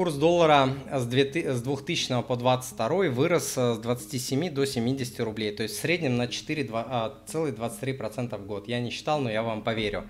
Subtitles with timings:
[0.00, 5.78] курс доллара с 2000 по 22 вырос с 27 до 70 рублей, то есть в
[5.78, 8.66] среднем на 4,23% в год.
[8.66, 10.04] Я не считал, но я вам поверю.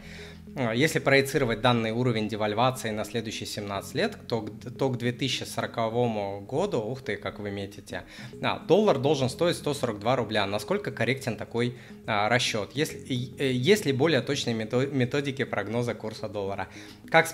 [0.57, 4.47] А, если проецировать данный уровень девальвации на следующие 17 лет, то,
[4.79, 8.03] то к 2040 году, ух ты, как вы метите,
[8.43, 10.47] а, доллар должен стоить 142 рубля.
[10.47, 11.77] Насколько корректен такой
[12.07, 12.71] а, расчет?
[12.77, 16.69] Э, есть ли более точные методики прогноза курса доллара?
[17.11, 17.29] Как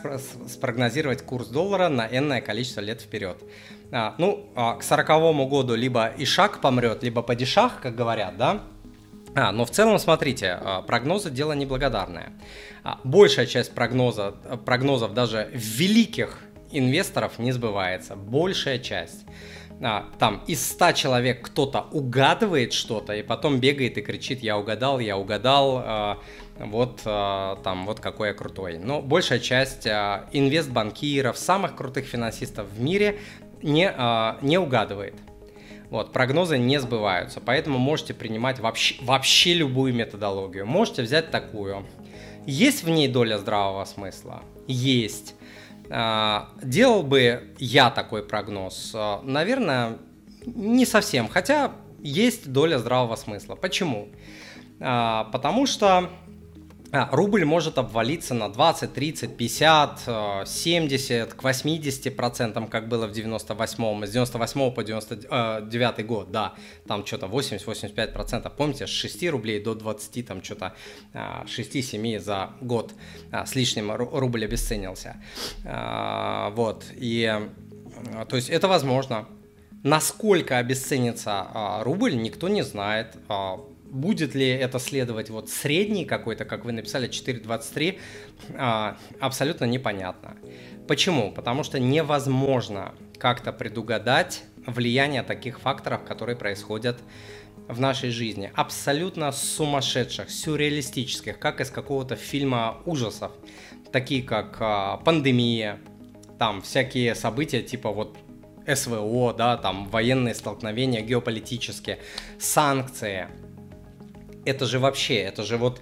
[0.49, 3.37] спрогнозировать курс доллара на энное количество лет вперед?
[3.93, 8.63] А, ну, а, к 40 году либо Ишак помрет, либо Падишах, как говорят, да?
[9.35, 12.33] А, но в целом, смотрите, а, прогнозы дело неблагодарное.
[12.85, 16.39] А, большая часть прогноза, прогнозов даже великих
[16.71, 18.17] инвесторов не сбывается.
[18.17, 19.27] Большая часть.
[19.83, 25.01] А, там из 100 человек кто-то угадывает что-то и потом бегает и кричит, я угадал,
[25.01, 26.19] я угадал,
[26.59, 28.79] вот там, вот какой я крутой.
[28.79, 33.19] Но большая часть инвестбанкиров, самых крутых финансистов в мире
[33.63, 33.93] не,
[34.43, 35.15] не угадывает.
[35.89, 40.67] Вот, прогнозы не сбываются, поэтому можете принимать вообще, вообще любую методологию.
[40.67, 41.87] Можете взять такую.
[42.45, 44.43] Есть в ней доля здравого смысла?
[44.67, 45.35] Есть.
[45.89, 48.97] Делал бы я такой прогноз?
[49.23, 49.99] Наверное,
[50.45, 51.29] не совсем.
[51.29, 53.55] Хотя есть доля здравого смысла.
[53.55, 54.09] Почему?
[54.79, 56.11] Потому что
[57.13, 64.07] рубль может обвалиться на 20, 30, 50, 70, к 80 процентам, как было в 98-м,
[64.07, 66.55] с 98 по 99 э, год, да,
[66.87, 70.75] там что-то 80-85 процентов, помните, с 6 рублей до 20, там что-то
[71.15, 72.93] 6-7 а, за год
[73.33, 75.17] а, с лишним рубль обесценился,
[75.65, 77.49] вот, и,
[78.29, 79.27] то есть это возможно,
[79.83, 81.47] Насколько обесценится
[81.85, 83.15] рубль, никто не знает
[83.97, 87.99] будет ли это следовать вот средний какой-то, как вы написали, 4.23,
[88.55, 90.37] а, абсолютно непонятно.
[90.87, 91.33] Почему?
[91.33, 96.99] Потому что невозможно как-то предугадать влияние таких факторов, которые происходят
[97.69, 98.53] в нашей жизни.
[98.55, 103.33] Абсолютно сумасшедших, сюрреалистических, как из какого-то фильма ужасов.
[103.93, 105.81] Такие как а, пандемия,
[106.39, 108.17] там всякие события типа вот
[108.67, 111.99] СВО, да, там военные столкновения геополитические,
[112.39, 113.29] санкции–
[114.47, 115.81] это же вообще, это же вот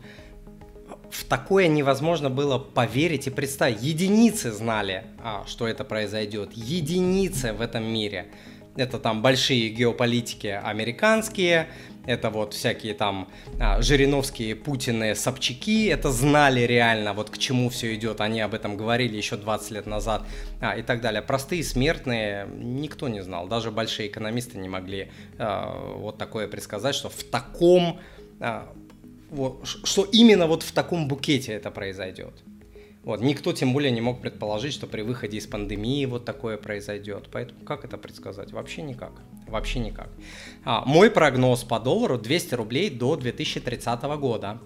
[1.10, 3.82] в такое невозможно было поверить и представить.
[3.82, 6.52] Единицы знали, а, что это произойдет.
[6.54, 8.26] Единицы в этом мире.
[8.76, 11.68] Это там большие геополитики американские,
[12.06, 13.28] это вот всякие там
[13.60, 18.76] а, Жириновские, Путины, Собчаки, это знали реально, вот к чему все идет, они об этом
[18.76, 20.22] говорили еще 20 лет назад
[20.60, 21.22] а, и так далее.
[21.22, 27.08] Простые смертные никто не знал, даже большие экономисты не могли а, вот такое предсказать, что
[27.08, 28.00] в таком
[29.30, 32.34] вот, что именно вот в таком букете это произойдет.
[33.04, 37.28] Вот, никто тем более не мог предположить, что при выходе из пандемии вот такое произойдет.
[37.30, 38.52] Поэтому как это предсказать?
[38.52, 39.12] Вообще никак.
[39.46, 40.08] Вообще никак.
[40.64, 44.58] А, мой прогноз по доллару 200 рублей до 2030 года.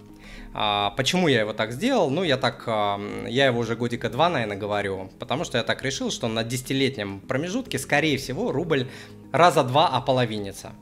[0.54, 2.10] А, почему я его так сделал?
[2.10, 5.82] Ну, я так, а, я его уже годика два, наверное, говорю, потому что я так
[5.82, 8.86] решил, что на десятилетнем промежутке, скорее всего, рубль
[9.32, 10.72] раза два ополовинится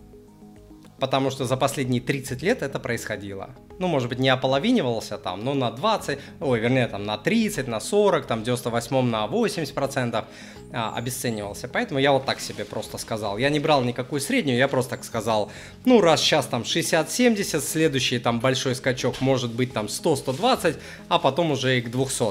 [0.99, 3.51] потому что за последние 30 лет это происходило.
[3.79, 7.81] Ну, может быть, не ополовинивался там, но на 20, ой, вернее, там на 30, на
[7.81, 10.25] 40, там в 98 на 80 процентов
[10.73, 11.69] а, обесценивался.
[11.69, 13.39] Поэтому я вот так себе просто сказал.
[13.39, 15.51] Я не брал никакую среднюю, я просто так сказал,
[15.85, 20.77] ну, раз сейчас там 60-70, следующий там большой скачок может быть там 100-120,
[21.09, 22.25] а потом уже и к 200.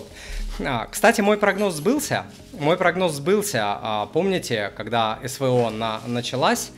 [0.66, 2.26] А, кстати, мой прогноз сбылся.
[2.60, 3.62] Мой прогноз сбылся.
[3.64, 6.72] А, помните, когда СВО на, началась,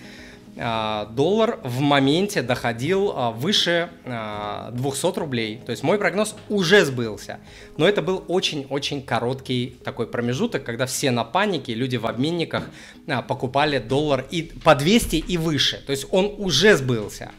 [0.58, 5.62] доллар в моменте доходил а, выше 200 а, рублей.
[5.64, 7.40] То есть мой прогноз уже сбылся.
[7.78, 12.64] Но это был очень-очень короткий такой промежуток, когда все на панике, люди в обменниках
[13.28, 15.84] покупали доллар и по 200 и выше.
[15.86, 17.32] То есть он уже сбылся.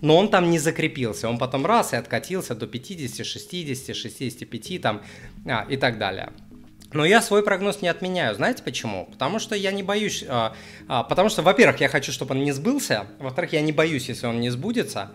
[0.00, 1.28] Но он там не закрепился.
[1.28, 5.02] Он потом раз и откатился до 50, 60, 65 там,
[5.44, 6.30] а, и так далее.
[6.92, 8.34] Но я свой прогноз не отменяю.
[8.34, 9.06] Знаете почему?
[9.10, 10.24] Потому что я не боюсь.
[10.28, 10.54] А,
[10.88, 13.06] а, потому что, во-первых, я хочу, чтобы он не сбылся.
[13.18, 15.12] Во-вторых, я не боюсь, если он не сбудется.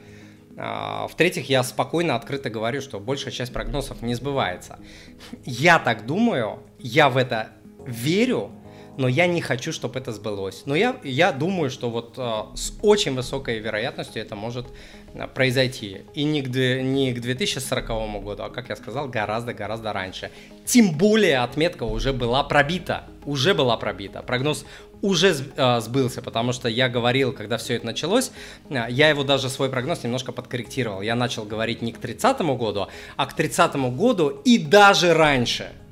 [0.58, 4.80] А, в-третьих, я спокойно, открыто говорю, что большая часть прогнозов не сбывается.
[5.44, 7.50] Я так думаю, я в это
[7.86, 8.52] верю,
[8.98, 10.64] но я не хочу, чтобы это сбылось.
[10.66, 14.68] Но я, я думаю, что вот э, с очень высокой вероятностью это может
[15.14, 16.02] э, произойти.
[16.14, 20.32] И не к, не к 2040 году, а, как я сказал, гораздо-гораздо раньше.
[20.66, 23.04] Тем более отметка уже была пробита.
[23.26, 24.22] Уже была пробита.
[24.22, 24.66] Прогноз
[25.02, 28.32] уже э, сбылся, потому что я говорил, когда все это началось,
[28.70, 31.02] э, я его даже свой прогноз немножко подкорректировал.
[31.02, 32.88] Я начал говорить не к 30 году,
[33.18, 35.72] а к 30 году и даже раньше–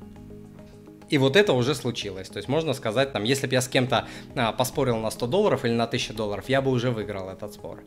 [1.13, 2.27] И вот это уже случилось.
[2.27, 5.63] То есть можно сказать, там, если бы я с кем-то а, поспорил на 100 долларов
[5.63, 7.83] или на 1000 долларов, я бы уже выиграл этот спор.